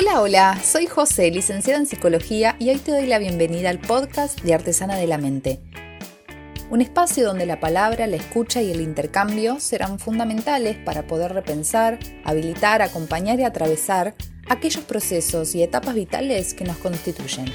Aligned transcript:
Hola, 0.00 0.20
hola, 0.20 0.62
soy 0.62 0.86
José, 0.86 1.28
licenciada 1.32 1.80
en 1.80 1.86
psicología 1.86 2.54
y 2.60 2.70
hoy 2.70 2.76
te 2.76 2.92
doy 2.92 3.06
la 3.06 3.18
bienvenida 3.18 3.68
al 3.68 3.80
podcast 3.80 4.40
de 4.42 4.54
Artesana 4.54 4.94
de 4.94 5.08
la 5.08 5.18
Mente. 5.18 5.58
Un 6.70 6.80
espacio 6.82 7.26
donde 7.26 7.46
la 7.46 7.58
palabra, 7.58 8.06
la 8.06 8.14
escucha 8.14 8.62
y 8.62 8.70
el 8.70 8.80
intercambio 8.80 9.58
serán 9.58 9.98
fundamentales 9.98 10.76
para 10.78 11.08
poder 11.08 11.32
repensar, 11.32 11.98
habilitar, 12.22 12.80
acompañar 12.80 13.40
y 13.40 13.42
atravesar 13.42 14.14
aquellos 14.48 14.84
procesos 14.84 15.56
y 15.56 15.64
etapas 15.64 15.96
vitales 15.96 16.54
que 16.54 16.62
nos 16.62 16.76
constituyen. 16.76 17.46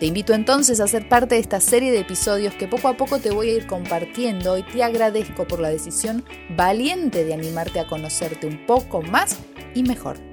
Te 0.00 0.06
invito 0.06 0.34
entonces 0.34 0.80
a 0.80 0.88
ser 0.88 1.08
parte 1.08 1.36
de 1.36 1.42
esta 1.42 1.60
serie 1.60 1.92
de 1.92 2.00
episodios 2.00 2.54
que 2.54 2.66
poco 2.66 2.88
a 2.88 2.96
poco 2.96 3.20
te 3.20 3.30
voy 3.30 3.50
a 3.50 3.54
ir 3.54 3.68
compartiendo 3.68 4.58
y 4.58 4.64
te 4.64 4.82
agradezco 4.82 5.46
por 5.46 5.60
la 5.60 5.68
decisión 5.68 6.24
valiente 6.56 7.24
de 7.24 7.34
animarte 7.34 7.78
a 7.78 7.86
conocerte 7.86 8.48
un 8.48 8.66
poco 8.66 9.00
más 9.00 9.36
y 9.76 9.84
mejor. 9.84 10.25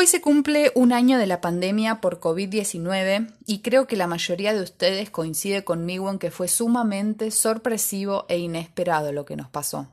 Hoy 0.00 0.06
se 0.06 0.20
cumple 0.20 0.70
un 0.76 0.92
año 0.92 1.18
de 1.18 1.26
la 1.26 1.40
pandemia 1.40 2.00
por 2.00 2.20
COVID-19 2.20 3.34
y 3.46 3.62
creo 3.62 3.88
que 3.88 3.96
la 3.96 4.06
mayoría 4.06 4.54
de 4.54 4.62
ustedes 4.62 5.10
coincide 5.10 5.64
conmigo 5.64 6.08
en 6.08 6.20
que 6.20 6.30
fue 6.30 6.46
sumamente 6.46 7.32
sorpresivo 7.32 8.24
e 8.28 8.38
inesperado 8.38 9.10
lo 9.10 9.24
que 9.24 9.34
nos 9.34 9.48
pasó. 9.48 9.88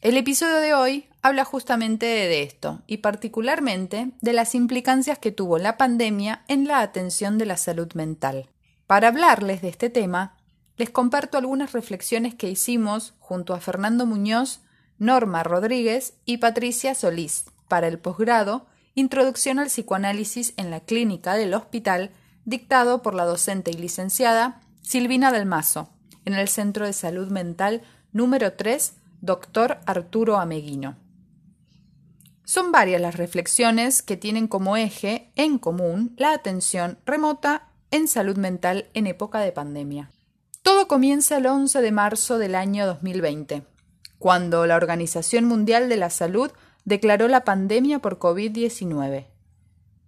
El 0.00 0.16
episodio 0.16 0.56
de 0.56 0.74
hoy 0.74 1.08
habla 1.22 1.44
justamente 1.44 2.04
de 2.04 2.42
esto 2.42 2.82
y 2.88 2.96
particularmente 2.96 4.10
de 4.20 4.32
las 4.32 4.56
implicancias 4.56 5.20
que 5.20 5.30
tuvo 5.30 5.58
la 5.58 5.76
pandemia 5.76 6.42
en 6.48 6.66
la 6.66 6.80
atención 6.80 7.38
de 7.38 7.46
la 7.46 7.58
salud 7.58 7.92
mental. 7.94 8.48
Para 8.88 9.06
hablarles 9.06 9.62
de 9.62 9.68
este 9.68 9.88
tema, 9.88 10.36
les 10.76 10.90
comparto 10.90 11.38
algunas 11.38 11.70
reflexiones 11.70 12.34
que 12.34 12.50
hicimos 12.50 13.14
junto 13.20 13.54
a 13.54 13.60
Fernando 13.60 14.04
Muñoz, 14.04 14.62
Norma 14.98 15.44
Rodríguez 15.44 16.14
y 16.24 16.38
Patricia 16.38 16.96
Solís 16.96 17.44
para 17.68 17.86
el 17.86 18.00
posgrado 18.00 18.66
Introducción 18.94 19.58
al 19.58 19.68
psicoanálisis 19.68 20.52
en 20.56 20.70
la 20.70 20.80
clínica 20.80 21.34
del 21.34 21.54
hospital, 21.54 22.10
dictado 22.44 23.02
por 23.02 23.14
la 23.14 23.24
docente 23.24 23.70
y 23.70 23.74
licenciada 23.74 24.60
Silvina 24.82 25.30
del 25.30 25.46
Mazo, 25.46 25.90
en 26.24 26.34
el 26.34 26.48
Centro 26.48 26.86
de 26.86 26.92
Salud 26.92 27.30
Mental 27.30 27.82
número 28.12 28.54
3, 28.54 28.94
Dr. 29.20 29.78
Arturo 29.86 30.38
Ameguino. 30.38 30.96
Son 32.44 32.72
varias 32.72 33.00
las 33.00 33.14
reflexiones 33.14 34.02
que 34.02 34.16
tienen 34.16 34.48
como 34.48 34.76
eje 34.76 35.30
en 35.36 35.58
común 35.58 36.14
la 36.16 36.32
atención 36.32 36.98
remota 37.06 37.68
en 37.92 38.08
salud 38.08 38.36
mental 38.36 38.88
en 38.94 39.06
época 39.06 39.38
de 39.38 39.52
pandemia. 39.52 40.10
Todo 40.62 40.88
comienza 40.88 41.36
el 41.36 41.46
11 41.46 41.80
de 41.80 41.92
marzo 41.92 42.38
del 42.38 42.56
año 42.56 42.86
2020, 42.86 43.62
cuando 44.18 44.66
la 44.66 44.76
Organización 44.76 45.44
Mundial 45.44 45.88
de 45.88 45.96
la 45.96 46.10
Salud 46.10 46.50
declaró 46.84 47.28
la 47.28 47.44
pandemia 47.44 48.00
por 48.00 48.18
COVID-19. 48.18 49.26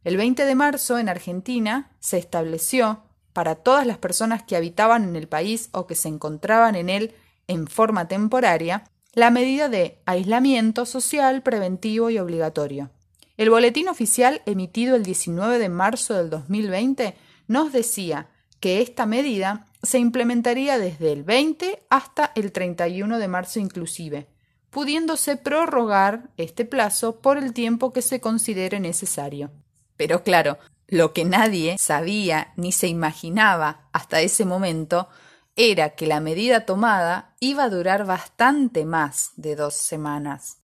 El 0.05 0.17
20 0.17 0.45
de 0.45 0.55
marzo, 0.55 0.99
en 0.99 1.09
Argentina, 1.09 1.93
se 2.01 2.19
estableció, 2.19 3.03
para 3.33 3.55
todas 3.55 3.87
las 3.87 3.99
personas 3.99 4.43
que 4.43 4.57
habitaban 4.57 5.05
en 5.05 5.17
el 5.17 5.29
país 5.29 5.71
o 5.73 5.87
que 5.87 5.95
se 5.95 6.09
encontraban 6.09 6.75
en 6.75 6.91
él 6.91 7.15
en 7.49 7.67
forma 7.67 8.09
temporaria, 8.09 8.85
la 9.15 9.31
medida 9.31 9.69
de 9.69 9.99
aislamiento 10.07 10.87
social 10.87 11.43
preventivo 11.43 12.11
y 12.11 12.19
obligatorio. 12.19 12.91
El 13.37 13.51
boletín 13.51 13.89
oficial 13.89 14.43
emitido 14.47 14.97
el 14.97 15.03
19 15.03 15.59
de 15.59 15.69
marzo 15.69 16.15
del 16.15 16.31
2020 16.31 17.15
nos 17.49 17.73
decía 17.73 18.29
que 18.61 18.81
esta 18.81 19.07
medida 19.07 19.67
se 19.83 19.99
implementaría 19.99 20.79
desde 20.79 21.13
el 21.13 21.25
20 21.25 21.83
hasta 21.91 22.33
el 22.35 22.53
31 22.53 23.19
de 23.19 23.29
marzo 23.29 23.59
inclusive, 23.59 24.29
pudiéndose 24.73 25.37
prorrogar 25.37 26.31
este 26.39 26.65
plazo 26.65 27.21
por 27.21 27.37
el 27.37 27.53
tiempo 27.53 27.93
que 27.93 28.01
se 28.01 28.21
considere 28.21 28.81
necesario. 28.81 29.51
Pero 29.99 30.25
claro, 30.25 30.59
lo 30.89 31.13
que 31.13 31.27
nadie 31.27 31.77
sabía 31.79 32.55
ni 32.57 32.73
se 32.73 32.89
imaginaba 32.89 33.89
hasta 33.93 34.23
ese 34.23 34.47
momento 34.47 35.09
era 35.57 35.91
que 35.91 36.07
la 36.07 36.21
medida 36.21 36.65
tomada 36.65 37.37
iba 37.39 37.65
a 37.65 37.69
durar 37.69 38.07
bastante 38.07 38.87
más 38.87 39.33
de 39.37 39.57
dos 39.57 39.75
semanas. 39.75 40.63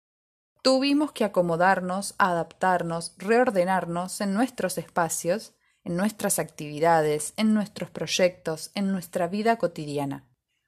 Tuvimos 0.61 1.11
que 1.11 1.25
acomodarnos, 1.25 2.13
adaptarnos, 2.19 3.15
reordenarnos 3.17 4.21
en 4.21 4.35
nuestros 4.35 4.77
espacios, 4.77 5.53
en 5.83 5.97
nuestras 5.97 6.37
actividades, 6.37 7.33
en 7.37 7.55
nuestros 7.55 7.89
proyectos, 7.89 8.69
en 8.75 8.91
nuestra 8.91 9.27
vida 9.27 9.57
cotidiana. 9.57 10.25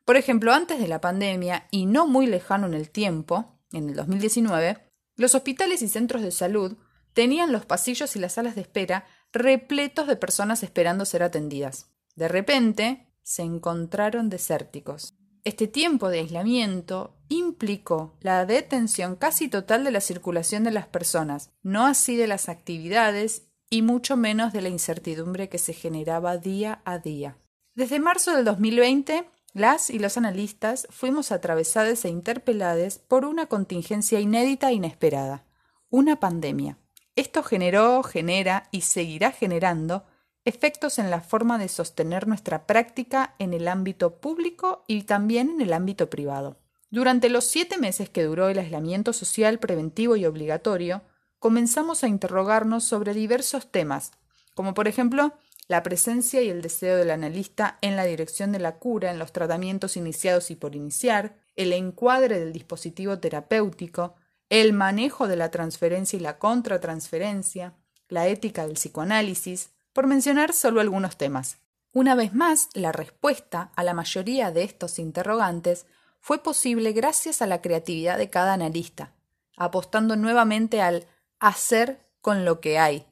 Por 0.08 0.16
ejemplo, 0.16 0.54
antes 0.54 0.80
de 0.80 0.88
la 0.88 1.02
pandemia, 1.02 1.68
y 1.70 1.86
no 1.86 2.08
muy 2.08 2.28
lejano 2.28 2.66
en 2.66 2.74
el 2.74 2.90
tiempo, 2.90 3.60
en 3.74 3.90
el 3.90 3.96
2019, 3.98 4.78
los 5.18 5.36
hospitales 5.36 5.82
y 5.82 5.90
centros 5.90 6.22
de 6.22 6.32
salud 6.32 6.78
tenían 7.12 7.52
los 7.52 7.66
pasillos 7.66 8.16
y 8.16 8.20
las 8.20 8.36
salas 8.36 8.56
de 8.56 8.62
espera 8.62 9.06
repletos 9.34 10.08
de 10.08 10.16
personas 10.16 10.64
esperando 10.64 11.04
ser 11.04 11.24
atendidas. 11.24 11.92
De 12.16 12.30
repente, 12.30 13.12
se 13.22 13.42
encontraron 13.42 14.30
desérticos. 14.30 15.14
Este 15.44 15.68
tiempo 15.68 16.08
de 16.08 16.20
aislamiento 16.20 17.18
implicó 17.28 18.16
la 18.22 18.46
detención 18.46 19.18
casi 19.18 19.50
total 19.50 19.84
de 19.84 19.92
la 19.92 20.00
circulación 20.00 20.64
de 20.64 20.72
las 20.72 20.88
personas, 20.88 21.52
no 21.64 21.86
así 21.86 22.16
de 22.16 22.28
las 22.28 22.48
actividades 22.48 23.50
y 23.70 23.82
mucho 23.82 24.16
menos 24.16 24.54
de 24.54 24.62
la 24.62 24.70
incertidumbre 24.70 25.50
que 25.50 25.58
se 25.58 25.74
generaba 25.74 26.38
día 26.38 26.82
a 26.86 26.98
día. 26.98 27.38
Desde 27.76 28.00
marzo 28.00 28.34
del 28.34 28.46
2020, 28.46 29.30
las 29.58 29.90
y 29.90 29.98
los 29.98 30.18
analistas 30.18 30.88
fuimos 30.92 31.32
atravesados 31.32 32.06
e 32.06 32.10
interpelados 32.10 33.00
por 33.00 33.26
una 33.26 33.48
contingencia 33.48 34.20
inédita 34.20 34.70
e 34.70 34.74
inesperada, 34.74 35.46
una 35.90 36.20
pandemia. 36.20 36.78
Esto 37.16 37.42
generó, 37.42 38.04
genera 38.04 38.70
y 38.72 38.82
seguirá 38.82 39.32
generando 39.32 40.06
efectos 40.46 41.00
en 41.00 41.10
la 41.10 41.22
forma 41.22 41.58
de 41.58 41.70
sostener 41.70 42.28
nuestra 42.28 42.68
práctica 42.68 43.34
en 43.40 43.54
el 43.54 43.68
ámbito 43.68 44.22
público 44.22 44.84
y 44.88 45.02
también 45.04 45.50
en 45.50 45.62
el 45.62 45.74
ámbito 45.74 46.10
privado. 46.10 46.60
Durante 46.92 47.30
los 47.30 47.46
siete 47.46 47.80
meses 47.80 48.10
que 48.10 48.24
duró 48.24 48.50
el 48.50 48.60
aislamiento 48.60 49.12
social 49.12 49.58
preventivo 49.58 50.16
y 50.16 50.26
obligatorio, 50.26 51.02
comenzamos 51.40 52.04
a 52.04 52.08
interrogarnos 52.08 52.84
sobre 52.84 53.16
diversos 53.16 53.72
temas, 53.72 54.12
como 54.54 54.76
por 54.76 54.88
ejemplo 54.88 55.34
la 55.68 55.84
presencia 55.84 56.42
y 56.42 56.50
el 56.50 56.62
deseo 56.62 56.96
del 56.96 57.12
analista 57.12 57.78
en 57.82 57.96
la 57.96 58.06
dirección 58.06 58.52
de 58.52 58.60
la 58.60 58.76
cura 58.78 59.12
en 59.12 59.20
los 59.20 59.34
tratamientos 59.34 59.98
iniciados 59.98 60.50
y 60.52 60.56
por 60.56 60.76
iniciar, 60.76 61.36
el 61.56 61.74
encuadre 61.74 62.40
del 62.40 62.54
dispositivo 62.54 63.20
terapéutico, 63.20 64.16
el 64.50 64.72
manejo 64.74 65.28
de 65.28 65.36
la 65.36 65.52
transferencia 65.52 66.18
y 66.18 66.22
la 66.22 66.38
contratransferencia, 66.38 67.74
la 68.08 68.28
ética 68.28 68.66
del 68.66 68.76
psicoanálisis, 68.76 69.72
por 69.92 70.08
mencionar 70.08 70.54
solo 70.54 70.80
algunos 70.80 71.18
temas. 71.18 71.58
Una 71.92 72.16
vez 72.16 72.34
más, 72.34 72.70
la 72.74 72.92
respuesta 72.92 73.72
a 73.76 73.84
la 73.84 73.94
mayoría 73.94 74.52
de 74.52 74.64
estos 74.64 75.00
interrogantes 75.00 75.86
fue 76.20 76.44
posible 76.44 76.94
gracias 76.94 77.42
a 77.42 77.48
la 77.48 77.62
creatividad 77.62 78.18
de 78.18 78.30
cada 78.30 78.54
analista, 78.54 79.14
apostando 79.58 80.16
nuevamente 80.16 80.82
al 80.82 81.08
hacer 81.40 82.00
con 82.22 82.46
lo 82.46 82.62
que 82.62 82.78
hay, 82.78 83.08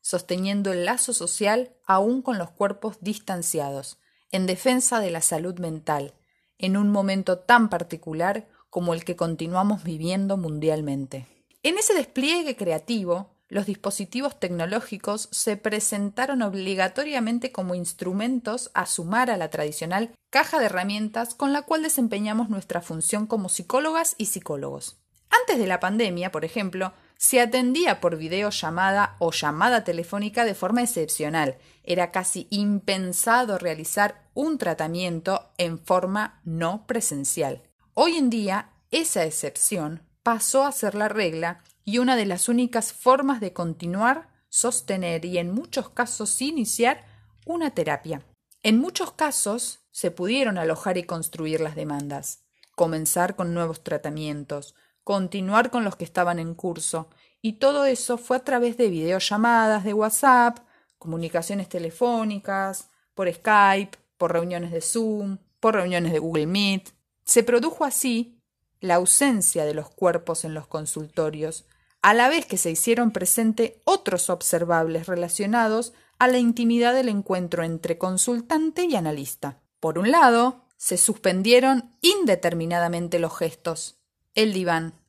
sosteniendo 0.00 0.72
el 0.72 0.84
lazo 0.84 1.12
social 1.12 1.74
aún 1.86 2.22
con 2.22 2.38
los 2.38 2.50
cuerpos 2.50 2.98
distanciados, 3.00 3.98
en 4.30 4.46
defensa 4.46 5.00
de 5.00 5.10
la 5.10 5.20
salud 5.20 5.58
mental, 5.58 6.14
en 6.58 6.76
un 6.76 6.90
momento 6.90 7.38
tan 7.38 7.68
particular 7.68 8.48
como 8.70 8.94
el 8.94 9.04
que 9.04 9.16
continuamos 9.16 9.82
viviendo 9.82 10.36
mundialmente. 10.36 11.26
En 11.62 11.76
ese 11.76 11.94
despliegue 11.94 12.56
creativo, 12.56 13.34
los 13.48 13.66
dispositivos 13.66 14.38
tecnológicos 14.38 15.28
se 15.32 15.56
presentaron 15.56 16.40
obligatoriamente 16.40 17.50
como 17.50 17.74
instrumentos 17.74 18.70
a 18.74 18.86
sumar 18.86 19.28
a 19.28 19.36
la 19.36 19.50
tradicional 19.50 20.12
caja 20.30 20.60
de 20.60 20.66
herramientas 20.66 21.34
con 21.34 21.52
la 21.52 21.62
cual 21.62 21.82
desempeñamos 21.82 22.48
nuestra 22.48 22.80
función 22.80 23.26
como 23.26 23.48
psicólogas 23.48 24.14
y 24.18 24.26
psicólogos. 24.26 25.00
Antes 25.30 25.58
de 25.58 25.66
la 25.66 25.80
pandemia, 25.80 26.30
por 26.30 26.44
ejemplo, 26.44 26.92
se 27.20 27.38
atendía 27.38 28.00
por 28.00 28.16
videollamada 28.16 29.16
o 29.18 29.30
llamada 29.30 29.84
telefónica 29.84 30.46
de 30.46 30.54
forma 30.54 30.82
excepcional. 30.82 31.58
Era 31.84 32.12
casi 32.12 32.46
impensado 32.48 33.58
realizar 33.58 34.22
un 34.32 34.56
tratamiento 34.56 35.50
en 35.58 35.78
forma 35.78 36.40
no 36.44 36.86
presencial. 36.86 37.62
Hoy 37.92 38.16
en 38.16 38.30
día, 38.30 38.70
esa 38.90 39.26
excepción 39.26 40.02
pasó 40.22 40.64
a 40.64 40.72
ser 40.72 40.94
la 40.94 41.10
regla 41.10 41.62
y 41.84 41.98
una 41.98 42.16
de 42.16 42.24
las 42.24 42.48
únicas 42.48 42.94
formas 42.94 43.40
de 43.40 43.52
continuar, 43.52 44.30
sostener 44.48 45.26
y 45.26 45.36
en 45.36 45.52
muchos 45.52 45.90
casos 45.90 46.40
iniciar 46.40 47.04
una 47.44 47.72
terapia. 47.72 48.22
En 48.62 48.80
muchos 48.80 49.12
casos 49.12 49.80
se 49.90 50.10
pudieron 50.10 50.56
alojar 50.56 50.96
y 50.96 51.02
construir 51.02 51.60
las 51.60 51.74
demandas, 51.74 52.44
comenzar 52.74 53.36
con 53.36 53.52
nuevos 53.52 53.84
tratamientos, 53.84 54.74
continuar 55.10 55.72
con 55.72 55.82
los 55.82 55.96
que 55.96 56.04
estaban 56.04 56.38
en 56.38 56.54
curso, 56.54 57.08
y 57.42 57.54
todo 57.54 57.84
eso 57.84 58.16
fue 58.16 58.36
a 58.36 58.44
través 58.44 58.76
de 58.76 58.88
videollamadas 58.88 59.82
de 59.82 59.92
WhatsApp, 59.92 60.60
comunicaciones 60.98 61.68
telefónicas, 61.68 62.90
por 63.14 63.28
Skype, 63.28 63.98
por 64.16 64.32
reuniones 64.32 64.70
de 64.70 64.80
Zoom, 64.80 65.38
por 65.58 65.74
reuniones 65.74 66.12
de 66.12 66.20
Google 66.20 66.46
Meet. 66.46 66.90
Se 67.24 67.42
produjo 67.42 67.84
así 67.84 68.40
la 68.78 68.94
ausencia 68.94 69.64
de 69.64 69.74
los 69.74 69.90
cuerpos 69.90 70.44
en 70.44 70.54
los 70.54 70.68
consultorios, 70.68 71.64
a 72.02 72.14
la 72.14 72.28
vez 72.28 72.46
que 72.46 72.56
se 72.56 72.70
hicieron 72.70 73.10
presente 73.10 73.80
otros 73.82 74.30
observables 74.30 75.08
relacionados 75.08 75.92
a 76.20 76.28
la 76.28 76.38
intimidad 76.38 76.94
del 76.94 77.08
encuentro 77.08 77.64
entre 77.64 77.98
consultante 77.98 78.84
y 78.84 78.94
analista. 78.94 79.58
Por 79.80 79.98
un 79.98 80.12
lado, 80.12 80.66
se 80.76 80.96
suspendieron 80.96 81.96
indeterminadamente 82.00 83.18
los 83.18 83.36
gestos, 83.36 83.96
el 84.34 84.52
diván, 84.52 84.99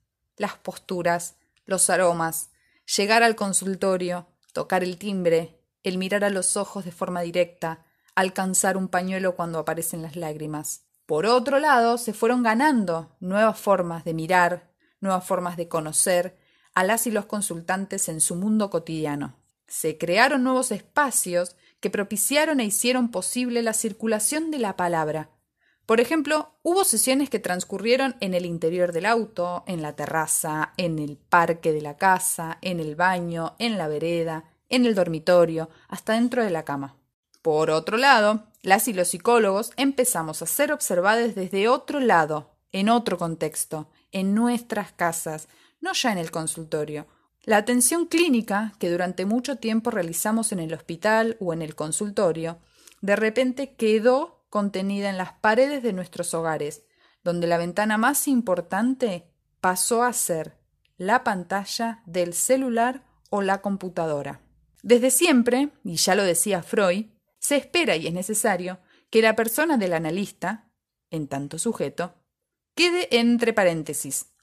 las 0.41 0.55
posturas, 0.55 1.35
los 1.65 1.89
aromas, 1.89 2.49
llegar 2.97 3.23
al 3.23 3.35
consultorio, 3.35 4.27
tocar 4.53 4.83
el 4.83 4.97
timbre, 4.97 5.61
el 5.83 5.97
mirar 5.97 6.23
a 6.23 6.29
los 6.29 6.57
ojos 6.57 6.83
de 6.83 6.91
forma 6.91 7.21
directa, 7.21 7.85
alcanzar 8.15 8.75
un 8.75 8.89
pañuelo 8.89 9.35
cuando 9.35 9.59
aparecen 9.59 10.01
las 10.01 10.15
lágrimas. 10.15 10.83
Por 11.05 11.25
otro 11.25 11.59
lado, 11.59 11.97
se 11.97 12.13
fueron 12.13 12.43
ganando 12.43 13.15
nuevas 13.19 13.59
formas 13.59 14.03
de 14.03 14.13
mirar, 14.13 14.71
nuevas 14.99 15.25
formas 15.25 15.57
de 15.57 15.67
conocer 15.67 16.38
a 16.73 16.83
las 16.83 17.07
y 17.07 17.11
los 17.11 17.25
consultantes 17.25 18.09
en 18.09 18.21
su 18.21 18.35
mundo 18.35 18.69
cotidiano. 18.69 19.35
Se 19.67 19.97
crearon 19.97 20.43
nuevos 20.43 20.71
espacios 20.71 21.55
que 21.79 21.89
propiciaron 21.89 22.59
e 22.59 22.65
hicieron 22.65 23.09
posible 23.09 23.61
la 23.61 23.73
circulación 23.73 24.51
de 24.51 24.59
la 24.59 24.75
palabra. 24.75 25.29
Por 25.91 25.99
ejemplo, 25.99 26.53
hubo 26.63 26.85
sesiones 26.85 27.29
que 27.29 27.39
transcurrieron 27.39 28.15
en 28.21 28.33
el 28.33 28.45
interior 28.45 28.93
del 28.93 29.05
auto, 29.05 29.65
en 29.67 29.81
la 29.81 29.93
terraza, 29.93 30.71
en 30.77 30.99
el 30.99 31.17
parque 31.17 31.73
de 31.73 31.81
la 31.81 31.97
casa, 31.97 32.59
en 32.61 32.79
el 32.79 32.95
baño, 32.95 33.57
en 33.59 33.77
la 33.77 33.89
vereda, 33.89 34.45
en 34.69 34.85
el 34.85 34.95
dormitorio, 34.95 35.69
hasta 35.89 36.13
dentro 36.13 36.45
de 36.45 36.49
la 36.49 36.63
cama. 36.63 36.95
Por 37.41 37.69
otro 37.71 37.97
lado, 37.97 38.45
las 38.61 38.88
y 38.88 38.93
los 38.93 39.09
psicólogos 39.09 39.73
empezamos 39.75 40.41
a 40.41 40.45
ser 40.45 40.71
observados 40.71 41.35
desde 41.35 41.67
otro 41.67 41.99
lado, 41.99 42.51
en 42.71 42.88
otro 42.88 43.17
contexto, 43.17 43.89
en 44.13 44.33
nuestras 44.33 44.93
casas, 44.93 45.49
no 45.81 45.91
ya 45.91 46.13
en 46.13 46.19
el 46.19 46.31
consultorio. 46.31 47.05
La 47.43 47.57
atención 47.57 48.05
clínica, 48.05 48.71
que 48.79 48.89
durante 48.89 49.25
mucho 49.25 49.57
tiempo 49.57 49.91
realizamos 49.91 50.53
en 50.53 50.59
el 50.59 50.73
hospital 50.73 51.35
o 51.41 51.51
en 51.51 51.61
el 51.61 51.75
consultorio, 51.75 52.59
de 53.01 53.17
repente 53.17 53.73
quedó 53.73 54.40
contenida 54.51 55.09
en 55.09 55.18
las 55.18 55.31
paredes 55.31 55.81
de 55.81 55.94
nuestros 55.94 56.36
hogares, 56.36 56.83
donde 57.24 57.48
la 57.48 57.57
ventana 57.57 57.98
más 57.98 58.27
importante 58.27 59.25
pasó 59.62 60.03
a 60.03 60.13
ser 60.13 60.57
la 60.98 61.24
pantalla 61.24 62.03
del 62.06 62.33
celular 62.33 63.03
o 63.30 63.42
la 63.42 63.62
computadora. 63.62 64.42
Desde 64.83 65.09
siempre, 65.09 65.69
y 65.83 65.95
ya 65.95 66.15
lo 66.15 66.24
decía 66.24 66.62
Freud, 66.62 67.06
se 67.39 67.56
espera 67.56 67.95
y 67.95 68.07
es 68.07 68.13
necesario 68.13 68.80
que 69.09 69.21
la 69.21 69.36
persona 69.36 69.77
del 69.77 69.94
analista, 69.94 70.69
en 71.09 71.27
tanto 71.27 71.57
sujeto, 71.57 72.13
quede 72.75 73.07
entre 73.18 73.53
paréntesis, 73.53 74.33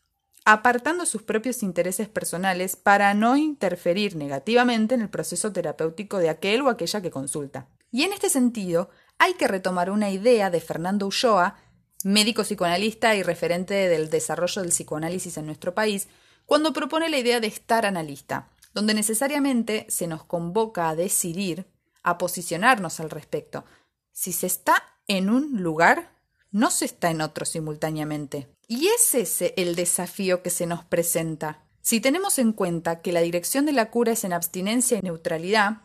apartando 0.46 1.04
sus 1.04 1.22
propios 1.22 1.62
intereses 1.62 2.08
personales 2.08 2.76
para 2.76 3.12
no 3.12 3.36
interferir 3.36 4.16
negativamente 4.16 4.94
en 4.94 5.02
el 5.02 5.10
proceso 5.10 5.52
terapéutico 5.52 6.16
de 6.16 6.30
aquel 6.30 6.62
o 6.62 6.70
aquella 6.70 7.02
que 7.02 7.10
consulta. 7.10 7.68
Y 7.90 8.04
en 8.04 8.12
este 8.12 8.30
sentido, 8.30 8.90
hay 9.18 9.34
que 9.34 9.48
retomar 9.48 9.90
una 9.90 10.10
idea 10.10 10.50
de 10.50 10.60
Fernando 10.60 11.06
Ulloa, 11.06 11.56
médico 12.04 12.42
psicoanalista 12.42 13.14
y 13.16 13.22
referente 13.22 13.74
del 13.74 14.10
desarrollo 14.10 14.62
del 14.62 14.70
psicoanálisis 14.70 15.36
en 15.36 15.46
nuestro 15.46 15.74
país, 15.74 16.08
cuando 16.46 16.72
propone 16.72 17.08
la 17.08 17.18
idea 17.18 17.40
de 17.40 17.48
estar 17.48 17.84
analista, 17.84 18.48
donde 18.72 18.94
necesariamente 18.94 19.86
se 19.88 20.06
nos 20.06 20.24
convoca 20.24 20.88
a 20.88 20.94
decidir 20.94 21.66
a 22.02 22.16
posicionarnos 22.16 23.00
al 23.00 23.10
respecto. 23.10 23.64
Si 24.12 24.32
se 24.32 24.46
está 24.46 24.82
en 25.08 25.28
un 25.30 25.62
lugar, 25.62 26.12
no 26.50 26.70
se 26.70 26.84
está 26.84 27.10
en 27.10 27.20
otro 27.20 27.44
simultáneamente. 27.44 28.48
Y 28.66 28.88
es 28.88 29.14
ese 29.14 29.54
el 29.56 29.74
desafío 29.74 30.42
que 30.42 30.50
se 30.50 30.66
nos 30.66 30.84
presenta. 30.84 31.64
Si 31.82 32.00
tenemos 32.00 32.38
en 32.38 32.52
cuenta 32.52 33.00
que 33.00 33.12
la 33.12 33.20
dirección 33.20 33.66
de 33.66 33.72
la 33.72 33.90
cura 33.90 34.12
es 34.12 34.24
en 34.24 34.32
abstinencia 34.32 34.98
y 34.98 35.02
neutralidad, 35.02 35.82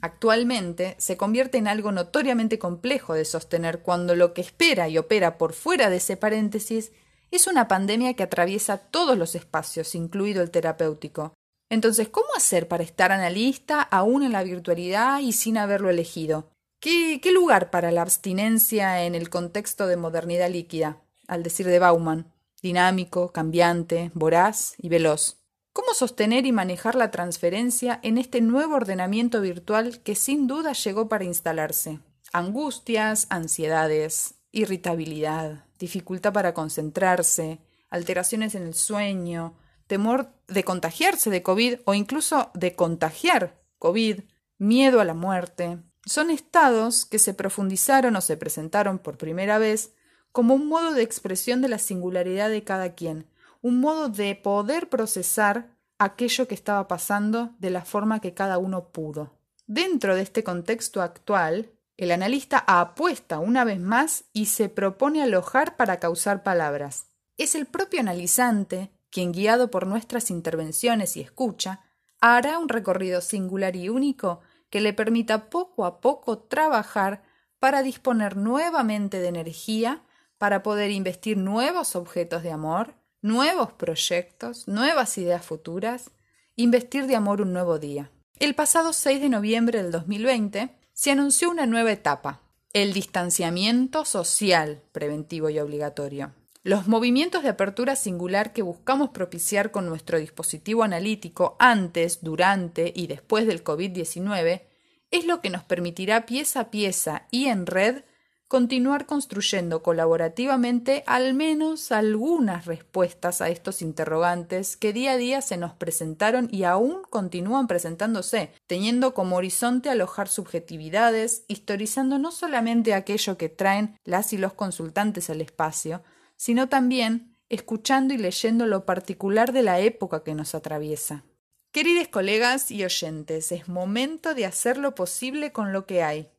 actualmente 0.00 0.94
se 0.98 1.16
convierte 1.16 1.58
en 1.58 1.68
algo 1.68 1.92
notoriamente 1.92 2.58
complejo 2.58 3.14
de 3.14 3.24
sostener 3.24 3.80
cuando 3.80 4.14
lo 4.14 4.34
que 4.34 4.40
espera 4.40 4.88
y 4.88 4.98
opera 4.98 5.38
por 5.38 5.52
fuera 5.52 5.90
de 5.90 5.96
ese 5.96 6.16
paréntesis 6.16 6.92
es 7.30 7.46
una 7.46 7.68
pandemia 7.68 8.14
que 8.14 8.22
atraviesa 8.22 8.78
todos 8.78 9.18
los 9.18 9.34
espacios, 9.34 9.94
incluido 9.94 10.42
el 10.42 10.50
terapéutico, 10.50 11.34
entonces, 11.70 12.08
¿cómo 12.08 12.28
hacer 12.36 12.66
para 12.68 12.82
estar 12.82 13.12
analista 13.12 13.82
aún 13.82 14.22
en 14.22 14.32
la 14.32 14.42
virtualidad 14.42 15.20
y 15.20 15.32
sin 15.32 15.58
haberlo 15.58 15.90
elegido? 15.90 16.50
¿Qué, 16.80 17.20
¿Qué, 17.22 17.32
lugar 17.32 17.70
para 17.70 17.90
la 17.90 18.02
abstinencia 18.02 19.04
en 19.04 19.14
el 19.14 19.28
contexto 19.28 19.86
de 19.86 19.96
modernidad 19.96 20.48
líquida, 20.48 21.02
al 21.26 21.42
decir 21.42 21.66
de 21.66 21.78
Bauman, 21.78 22.32
dinámico, 22.62 23.32
cambiante, 23.32 24.10
voraz 24.14 24.74
y 24.78 24.88
veloz? 24.88 25.38
¿Cómo 25.78 25.94
sostener 25.94 26.44
y 26.44 26.50
manejar 26.50 26.96
la 26.96 27.12
transferencia 27.12 28.00
en 28.02 28.18
este 28.18 28.40
nuevo 28.40 28.74
ordenamiento 28.74 29.40
virtual 29.40 30.00
que 30.00 30.16
sin 30.16 30.48
duda 30.48 30.72
llegó 30.72 31.08
para 31.08 31.22
instalarse? 31.22 32.00
Angustias, 32.32 33.28
ansiedades, 33.30 34.34
irritabilidad, 34.50 35.66
dificultad 35.78 36.32
para 36.32 36.52
concentrarse, 36.52 37.60
alteraciones 37.90 38.56
en 38.56 38.66
el 38.66 38.74
sueño, 38.74 39.56
temor 39.86 40.32
de 40.48 40.64
contagiarse 40.64 41.30
de 41.30 41.44
COVID 41.44 41.76
o 41.84 41.94
incluso 41.94 42.50
de 42.54 42.74
contagiar 42.74 43.62
COVID, 43.78 44.22
miedo 44.58 45.00
a 45.00 45.04
la 45.04 45.14
muerte, 45.14 45.78
son 46.04 46.32
estados 46.32 47.06
que 47.06 47.20
se 47.20 47.34
profundizaron 47.34 48.16
o 48.16 48.20
se 48.20 48.36
presentaron 48.36 48.98
por 48.98 49.16
primera 49.16 49.58
vez 49.58 49.92
como 50.32 50.54
un 50.54 50.66
modo 50.66 50.92
de 50.92 51.04
expresión 51.04 51.62
de 51.62 51.68
la 51.68 51.78
singularidad 51.78 52.50
de 52.50 52.64
cada 52.64 52.96
quien, 52.96 53.28
un 53.60 53.80
modo 53.80 54.08
de 54.08 54.34
poder 54.34 54.88
procesar 54.88 55.76
aquello 55.98 56.46
que 56.46 56.54
estaba 56.54 56.86
pasando 56.88 57.54
de 57.58 57.70
la 57.70 57.84
forma 57.84 58.20
que 58.20 58.34
cada 58.34 58.58
uno 58.58 58.90
pudo. 58.90 59.38
Dentro 59.66 60.14
de 60.14 60.22
este 60.22 60.44
contexto 60.44 61.02
actual, 61.02 61.72
el 61.96 62.12
analista 62.12 62.64
apuesta 62.66 63.40
una 63.40 63.64
vez 63.64 63.80
más 63.80 64.24
y 64.32 64.46
se 64.46 64.68
propone 64.68 65.22
alojar 65.22 65.76
para 65.76 65.98
causar 65.98 66.44
palabras. 66.44 67.06
Es 67.36 67.54
el 67.54 67.66
propio 67.66 68.00
analizante 68.00 68.92
quien 69.10 69.32
guiado 69.32 69.70
por 69.70 69.86
nuestras 69.86 70.30
intervenciones 70.30 71.16
y 71.16 71.20
escucha, 71.20 71.80
hará 72.20 72.58
un 72.58 72.68
recorrido 72.68 73.20
singular 73.20 73.74
y 73.76 73.88
único 73.88 74.40
que 74.70 74.80
le 74.80 74.92
permita 74.92 75.50
poco 75.50 75.84
a 75.84 76.00
poco 76.00 76.38
trabajar 76.38 77.22
para 77.58 77.82
disponer 77.82 78.36
nuevamente 78.36 79.20
de 79.20 79.28
energía 79.28 80.04
para 80.36 80.62
poder 80.62 80.90
investir 80.90 81.36
nuevos 81.36 81.96
objetos 81.96 82.42
de 82.42 82.52
amor, 82.52 82.94
nuevos 83.22 83.72
proyectos, 83.72 84.68
nuevas 84.68 85.18
ideas 85.18 85.44
futuras, 85.44 86.10
investir 86.56 87.06
de 87.06 87.16
amor 87.16 87.40
un 87.40 87.52
nuevo 87.52 87.78
día. 87.78 88.10
El 88.38 88.54
pasado 88.54 88.92
6 88.92 89.20
de 89.20 89.28
noviembre 89.28 89.82
del 89.82 89.90
2020 89.90 90.70
se 90.92 91.10
anunció 91.10 91.50
una 91.50 91.66
nueva 91.66 91.92
etapa, 91.92 92.40
el 92.72 92.92
distanciamiento 92.92 94.04
social 94.04 94.82
preventivo 94.92 95.50
y 95.50 95.58
obligatorio. 95.58 96.32
Los 96.62 96.86
movimientos 96.86 97.42
de 97.42 97.48
apertura 97.48 97.96
singular 97.96 98.52
que 98.52 98.62
buscamos 98.62 99.10
propiciar 99.10 99.70
con 99.70 99.86
nuestro 99.86 100.18
dispositivo 100.18 100.82
analítico 100.82 101.56
antes, 101.58 102.22
durante 102.22 102.92
y 102.94 103.06
después 103.06 103.46
del 103.46 103.64
COVID-19 103.64 104.62
es 105.10 105.24
lo 105.24 105.40
que 105.40 105.50
nos 105.50 105.64
permitirá 105.64 106.26
pieza 106.26 106.60
a 106.60 106.70
pieza 106.70 107.26
y 107.30 107.46
en 107.46 107.66
red 107.66 108.02
continuar 108.48 109.04
construyendo 109.04 109.82
colaborativamente 109.82 111.04
al 111.06 111.34
menos 111.34 111.92
algunas 111.92 112.64
respuestas 112.64 113.42
a 113.42 113.50
estos 113.50 113.82
interrogantes 113.82 114.78
que 114.78 114.94
día 114.94 115.12
a 115.12 115.16
día 115.18 115.42
se 115.42 115.58
nos 115.58 115.74
presentaron 115.74 116.48
y 116.50 116.64
aún 116.64 117.02
continúan 117.10 117.66
presentándose, 117.66 118.50
teniendo 118.66 119.12
como 119.12 119.36
horizonte 119.36 119.90
alojar 119.90 120.28
subjetividades, 120.28 121.44
historizando 121.46 122.18
no 122.18 122.32
solamente 122.32 122.94
aquello 122.94 123.36
que 123.36 123.50
traen 123.50 123.98
las 124.04 124.32
y 124.32 124.38
los 124.38 124.54
consultantes 124.54 125.28
al 125.28 125.42
espacio, 125.42 126.02
sino 126.36 126.70
también 126.70 127.36
escuchando 127.50 128.14
y 128.14 128.18
leyendo 128.18 128.66
lo 128.66 128.86
particular 128.86 129.52
de 129.52 129.62
la 129.62 129.80
época 129.80 130.24
que 130.24 130.34
nos 130.34 130.54
atraviesa. 130.54 131.24
Queridos 131.70 132.08
colegas 132.08 132.70
y 132.70 132.82
oyentes, 132.82 133.52
es 133.52 133.68
momento 133.68 134.34
de 134.34 134.46
hacer 134.46 134.78
lo 134.78 134.94
posible 134.94 135.52
con 135.52 135.74
lo 135.74 135.84
que 135.84 136.02
hay. 136.02 136.30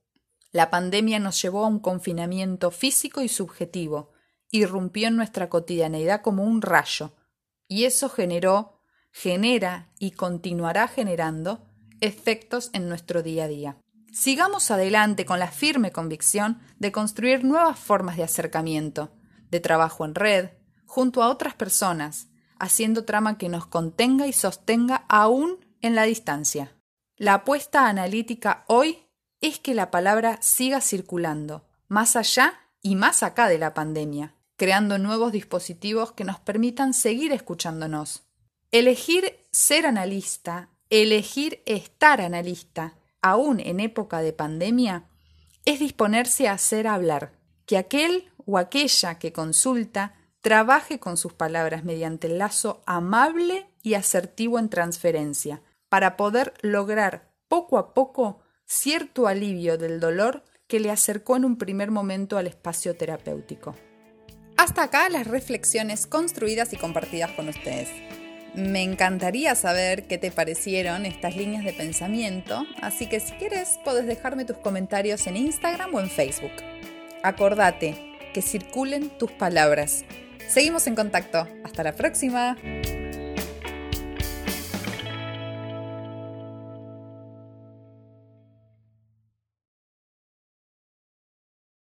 La 0.52 0.70
pandemia 0.70 1.20
nos 1.20 1.42
llevó 1.42 1.66
a 1.66 1.68
un 1.68 1.80
confinamiento 1.80 2.72
físico 2.72 3.22
y 3.22 3.28
subjetivo, 3.28 4.12
irrumpió 4.50 5.08
en 5.08 5.16
nuestra 5.16 5.50
cotidianeidad 5.50 6.22
como 6.22 6.44
un 6.44 6.62
rayo, 6.62 7.16
y 7.68 7.86
eso 7.86 8.10
generó, 8.10 8.82
genera 9.12 9.92
y 10.00 10.12
continuará 10.12 10.88
generando 10.88 11.68
efectos 12.02 12.72
en 12.74 12.90
nuestro 12.90 13.22
día 13.22 13.44
a 13.44 13.48
día. 13.48 13.78
Sigamos 14.12 14.72
adelante 14.72 15.26
con 15.26 15.38
la 15.38 15.52
firme 15.52 15.92
convicción 15.92 16.60
de 16.80 16.92
construir 16.92 17.44
nuevas 17.44 17.78
formas 17.78 18.18
de 18.18 18.24
acercamiento, 18.24 19.12
de 19.52 19.60
trabajo 19.60 20.04
en 20.04 20.16
red, 20.16 20.50
junto 20.86 21.22
a 21.22 21.30
otras 21.30 21.54
personas, 21.54 22.30
haciendo 22.58 23.06
trama 23.06 23.38
que 23.38 23.50
nos 23.50 23.68
contenga 23.68 24.26
y 24.26 24.34
sostenga 24.34 25.06
aún 25.10 25.64
en 25.82 25.94
la 25.94 26.04
distancia. 26.04 26.76
La 27.18 27.36
apuesta 27.36 27.88
analítica 27.88 28.64
hoy 28.68 29.09
es 29.42 29.60
que 29.60 29.74
la 29.74 29.92
palabra 29.92 30.38
siga 30.42 30.82
circulando, 30.82 31.66
más 31.88 32.16
allá 32.16 32.60
y 32.82 32.96
más 32.96 33.24
acá 33.24 33.48
de 33.48 33.58
la 33.58 33.74
pandemia, 33.74 34.34
creando 34.56 34.98
nuevos 34.98 35.32
dispositivos 35.32 36.12
que 36.12 36.24
nos 36.24 36.40
permitan 36.40 36.94
seguir 36.94 37.32
escuchándonos. 37.32 38.24
Elegir 38.72 39.40
ser 39.52 39.86
analista, 39.86 40.70
elegir 40.90 41.62
estar 41.66 42.22
analista, 42.22 42.96
aún 43.22 43.60
en 43.60 43.80
época 43.80 44.22
de 44.22 44.34
pandemia, 44.34 45.06
es 45.66 45.80
disponerse 45.80 46.48
a 46.48 46.54
hacer 46.54 46.88
hablar, 46.88 47.34
que 47.66 47.78
aquel 47.78 48.32
o 48.46 48.58
aquella 48.58 49.20
que 49.20 49.32
consulta 49.32 50.16
trabaje 50.42 51.00
con 51.00 51.18
sus 51.18 51.34
palabras 51.34 51.84
mediante 51.84 52.28
el 52.28 52.38
lazo 52.38 52.82
amable 52.86 53.68
y 53.84 53.94
asertivo 53.94 54.60
en 54.60 54.70
transferencia, 54.70 55.62
para 55.90 56.18
poder 56.18 56.54
lograr 56.62 57.32
poco 57.48 57.78
a 57.78 57.94
poco 57.94 58.42
cierto 58.70 59.28
alivio 59.28 59.78
del 59.78 60.00
dolor 60.00 60.44
que 60.68 60.80
le 60.80 60.92
acercó 60.92 61.36
en 61.36 61.44
un 61.44 61.58
primer 61.58 61.90
momento 61.90 62.38
al 62.38 62.46
espacio 62.46 62.96
terapéutico. 62.96 63.76
Hasta 64.58 64.84
acá 64.84 65.10
las 65.10 65.26
reflexiones 65.26 66.06
construidas 66.06 66.72
y 66.74 66.78
compartidas 66.78 67.32
con 67.32 67.50
ustedes. 67.50 67.90
Me 68.54 68.84
encantaría 68.84 69.56
saber 69.56 70.08
qué 70.08 70.18
te 70.18 70.32
parecieron 70.32 71.06
estas 71.06 71.36
líneas 71.36 71.66
de 71.66 71.74
pensamiento, 71.74 72.66
así 72.82 73.08
que 73.08 73.20
si 73.20 73.34
quieres 73.34 73.80
puedes 73.84 74.06
dejarme 74.06 74.46
tus 74.46 74.58
comentarios 74.58 75.26
en 75.28 75.38
Instagram 75.38 75.96
o 75.96 76.00
en 76.00 76.10
Facebook. 76.10 76.52
Acordate 77.24 77.96
que 78.34 78.42
circulen 78.42 79.10
tus 79.10 79.32
palabras. 79.32 80.04
Seguimos 80.48 80.88
en 80.88 80.96
contacto. 80.96 81.48
Hasta 81.64 81.84
la 81.84 81.94
próxima. 81.94 82.58